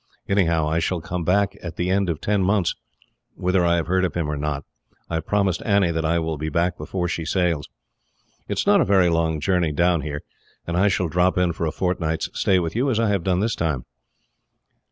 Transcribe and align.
Anyhow, 0.27 0.67
I 0.67 0.79
shall 0.79 0.99
come 0.99 1.23
back 1.23 1.55
at 1.61 1.75
the 1.75 1.91
end 1.91 2.09
of 2.09 2.19
ten 2.19 2.41
months, 2.41 2.73
whether 3.35 3.63
I 3.63 3.75
have 3.75 3.85
heard 3.85 4.03
of 4.03 4.15
him 4.15 4.27
or 4.31 4.35
not. 4.35 4.65
I 5.11 5.13
have 5.13 5.27
promised 5.27 5.61
Annie 5.63 5.91
that 5.91 6.03
I 6.03 6.17
will 6.17 6.39
be 6.39 6.49
back 6.49 6.75
before 6.75 7.07
she 7.07 7.23
sails. 7.23 7.69
It 8.47 8.57
is 8.57 8.65
not 8.65 8.81
a 8.81 8.83
very 8.83 9.09
long 9.09 9.39
journey 9.39 9.71
down 9.71 10.01
here, 10.01 10.23
and 10.65 10.75
I 10.75 10.87
shall 10.87 11.07
drop 11.07 11.37
in 11.37 11.53
for 11.53 11.67
a 11.67 11.71
fortnight's 11.71 12.29
stay 12.33 12.57
with 12.57 12.75
you, 12.75 12.89
as 12.89 12.99
I 12.99 13.09
have 13.09 13.23
done 13.23 13.41
this 13.41 13.53
time." 13.53 13.85